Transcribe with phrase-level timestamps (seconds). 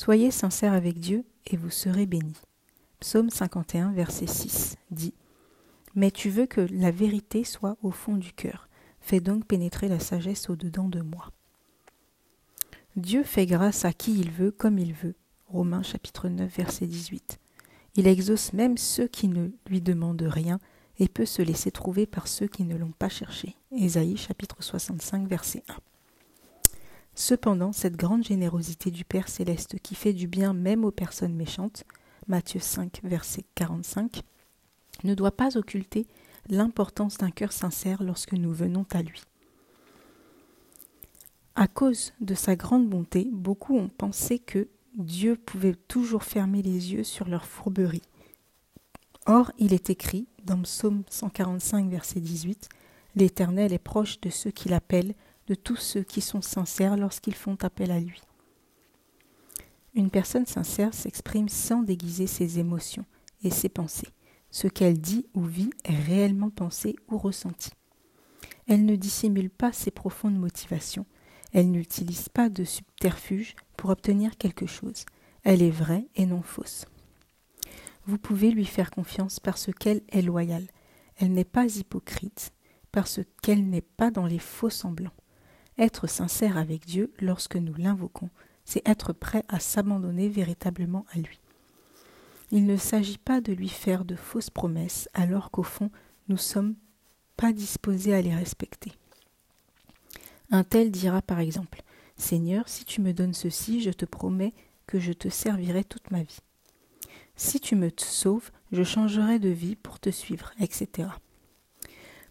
[0.00, 2.40] Soyez sincères avec Dieu et vous serez bénis.
[3.00, 5.12] Psaume 51, verset 6 dit
[5.96, 8.68] Mais tu veux que la vérité soit au fond du cœur.
[9.00, 11.32] Fais donc pénétrer la sagesse au-dedans de moi.
[12.94, 15.16] Dieu fait grâce à qui il veut, comme il veut.
[15.48, 17.40] Romains chapitre 9, verset 18.
[17.96, 20.60] Il exauce même ceux qui ne lui demandent rien
[21.00, 23.56] et peut se laisser trouver par ceux qui ne l'ont pas cherché.
[23.72, 25.74] Ésaïe chapitre 65 verset 1.
[27.18, 31.82] Cependant, cette grande générosité du Père céleste qui fait du bien même aux personnes méchantes,
[32.28, 34.22] Matthieu 5 verset 45,
[35.02, 36.06] ne doit pas occulter
[36.48, 39.20] l'importance d'un cœur sincère lorsque nous venons à lui.
[41.56, 46.92] À cause de sa grande bonté, beaucoup ont pensé que Dieu pouvait toujours fermer les
[46.92, 48.02] yeux sur leur fourberie.
[49.26, 52.68] Or, il est écrit, dans Psaume 145, verset 18,
[53.16, 55.14] L'Éternel est proche de ceux qui l'appellent,
[55.48, 58.20] de tous ceux qui sont sincères lorsqu'ils font appel à lui.
[59.94, 63.06] Une personne sincère s'exprime sans déguiser ses émotions
[63.42, 64.12] et ses pensées.
[64.50, 67.70] Ce qu'elle dit ou vit est réellement pensé ou ressenti.
[68.66, 71.06] Elle ne dissimule pas ses profondes motivations.
[71.52, 75.06] Elle n'utilise pas de subterfuge pour obtenir quelque chose.
[75.42, 76.84] Elle est vraie et non fausse.
[78.06, 80.66] Vous pouvez lui faire confiance parce qu'elle est loyale.
[81.16, 82.52] Elle n'est pas hypocrite,
[82.92, 85.12] parce qu'elle n'est pas dans les faux semblants.
[85.78, 88.30] Être sincère avec Dieu lorsque nous l'invoquons,
[88.64, 91.40] c'est être prêt à s'abandonner véritablement à lui.
[92.50, 95.90] Il ne s'agit pas de lui faire de fausses promesses alors qu'au fond
[96.28, 96.74] nous ne sommes
[97.36, 98.92] pas disposés à les respecter.
[100.50, 101.82] Un tel dira par exemple
[102.16, 104.52] Seigneur, si tu me donnes ceci, je te promets
[104.86, 106.40] que je te servirai toute ma vie.
[107.36, 111.08] Si tu me sauves, je changerai de vie pour te suivre, etc.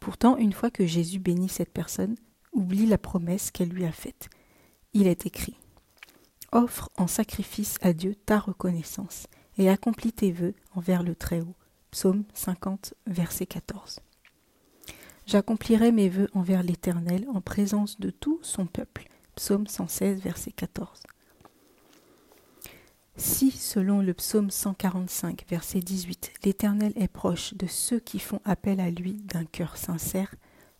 [0.00, 2.16] Pourtant, une fois que Jésus bénit cette personne,
[2.54, 4.28] oublie la promesse qu'elle lui a faite.
[4.94, 5.56] Il est écrit
[6.52, 9.26] Offre en sacrifice à Dieu ta reconnaissance
[9.58, 11.54] et accomplis tes vœux envers le Très-Haut.
[11.90, 14.00] Psaume 50, verset 14.
[15.26, 19.08] J'accomplirai mes vœux envers l'Éternel en présence de tout son peuple.
[19.36, 21.02] Psaume 116, verset 14.
[23.16, 28.80] Si, selon le psaume 145, verset 18, l'Éternel est proche de ceux qui font appel
[28.80, 30.34] à lui d'un cœur sincère,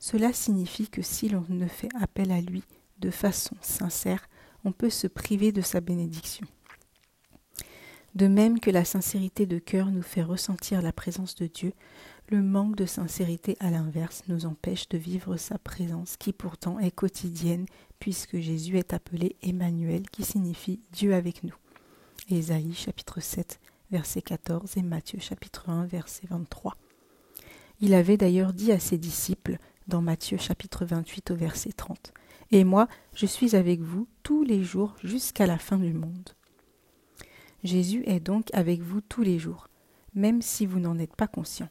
[0.05, 2.63] cela signifie que si l'on ne fait appel à lui
[2.99, 4.29] de façon sincère,
[4.63, 6.47] on peut se priver de sa bénédiction.
[8.15, 11.73] De même que la sincérité de cœur nous fait ressentir la présence de Dieu,
[12.29, 16.95] le manque de sincérité à l'inverse nous empêche de vivre sa présence qui pourtant est
[16.95, 17.65] quotidienne
[17.99, 21.57] puisque Jésus est appelé Emmanuel qui signifie Dieu avec nous.
[22.29, 23.59] Ésaïe chapitre 7
[23.91, 26.77] verset 14 et Matthieu chapitre 1 verset 23.
[27.81, 29.57] Il avait d'ailleurs dit à ses disciples
[29.89, 32.13] dans Matthieu chapitre 28 au verset 30
[32.51, 36.31] Et moi, je suis avec vous tous les jours jusqu'à la fin du monde.
[37.63, 39.69] Jésus est donc avec vous tous les jours,
[40.15, 41.69] même si vous n'en êtes pas conscient.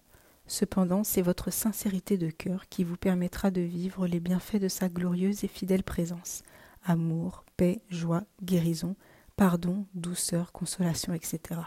[0.48, 4.90] Cependant, c'est votre sincérité de cœur qui vous permettra de vivre les bienfaits de sa
[4.90, 6.44] glorieuse et fidèle présence.
[6.84, 8.96] Amour, paix, joie, guérison,
[9.38, 11.62] pardon, douceur, consolation, etc.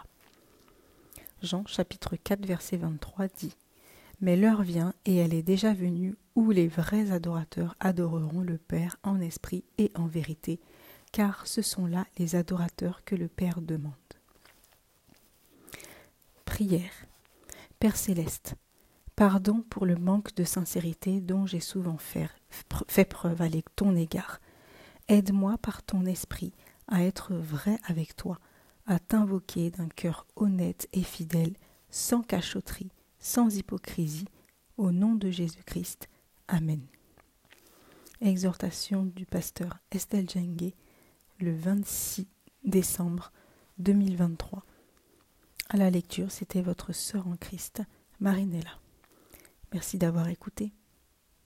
[1.41, 3.55] Jean chapitre 4 verset 23 dit
[4.19, 8.97] Mais l'heure vient, et elle est déjà venue, où les vrais adorateurs adoreront le Père
[9.03, 10.59] en esprit et en vérité,
[11.11, 13.93] car ce sont là les adorateurs que le Père demande.
[16.45, 17.05] Prière.
[17.79, 18.55] Père céleste,
[19.17, 22.29] Pardon pour le manque de sincérité dont j'ai souvent fait,
[23.09, 24.39] preuve à ton égard.
[25.07, 26.53] Aide-moi par ton esprit
[26.87, 28.39] à être vrai avec toi,
[28.85, 31.55] à t'invoquer d'un cœur honnête et fidèle,
[31.89, 32.91] sans cachotterie,
[33.27, 34.29] sans hypocrisie,
[34.77, 36.07] au nom de Jésus-Christ.
[36.47, 36.79] Amen.
[38.21, 40.71] Exhortation du pasteur Estelle Jengue,
[41.41, 42.25] le 26
[42.63, 43.33] décembre
[43.79, 44.63] 2023.
[45.67, 47.81] À la lecture, c'était votre sœur en Christ,
[48.21, 48.79] Marinella.
[49.73, 50.71] Merci d'avoir écouté.